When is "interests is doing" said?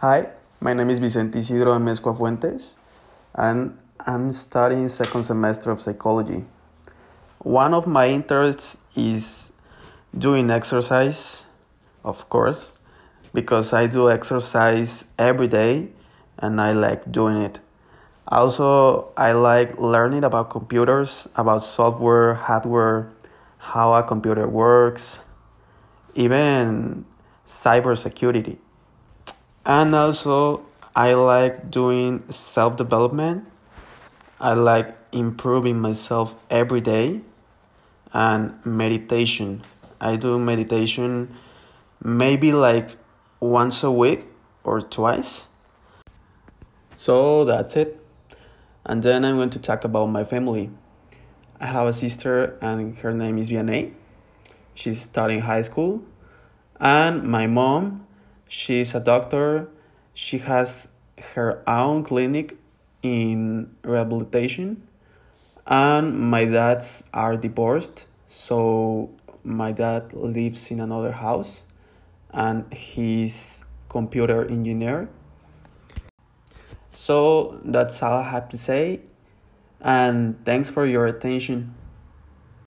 8.06-10.52